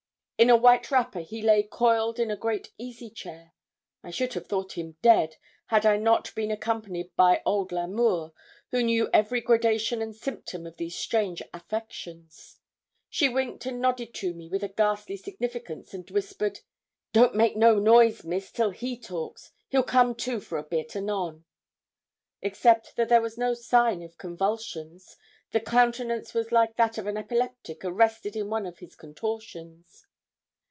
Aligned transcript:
In 0.39 0.49
a 0.49 0.57
white 0.57 0.89
wrapper, 0.89 1.19
he 1.19 1.43
lay 1.43 1.61
coiled 1.61 2.17
in 2.19 2.31
a 2.31 2.35
great 2.35 2.71
easy 2.79 3.11
chair. 3.11 3.53
I 4.01 4.09
should 4.09 4.33
have 4.33 4.47
thought 4.47 4.71
him 4.71 4.97
dead, 5.03 5.35
had 5.67 5.85
I 5.85 5.97
not 5.97 6.33
been 6.33 6.49
accompanied 6.49 7.15
by 7.15 7.43
old 7.45 7.71
L'Amour, 7.71 8.33
who 8.71 8.81
knew 8.81 9.07
every 9.13 9.39
gradation 9.39 10.01
and 10.01 10.15
symptom 10.15 10.65
of 10.65 10.77
these 10.77 10.95
strange 10.95 11.43
affections. 11.53 12.57
She 13.07 13.29
winked 13.29 13.67
and 13.67 13.79
nodded 13.79 14.15
to 14.15 14.33
me 14.33 14.49
with 14.49 14.63
a 14.63 14.67
ghastly 14.67 15.15
significance, 15.15 15.93
and 15.93 16.09
whispered 16.09 16.61
'Don't 17.13 17.35
make 17.35 17.55
no 17.55 17.75
noise, 17.75 18.23
miss, 18.23 18.51
till 18.51 18.71
he 18.71 18.97
talks; 18.99 19.51
he'll 19.69 19.83
come 19.83 20.15
to 20.15 20.39
for 20.39 20.57
a 20.57 20.63
bit, 20.63 20.95
anon.' 20.95 21.45
Except 22.41 22.95
that 22.95 23.09
there 23.09 23.21
was 23.21 23.37
no 23.37 23.53
sign 23.53 24.01
of 24.01 24.17
convulsions, 24.17 25.17
the 25.51 25.59
countenance 25.61 26.33
was 26.33 26.51
like 26.51 26.77
that 26.77 26.97
of 26.97 27.05
an 27.05 27.15
epileptic 27.15 27.85
arrested 27.85 28.35
in 28.35 28.49
one 28.49 28.65
of 28.65 28.79
his 28.79 28.95
contortions. 28.95 30.07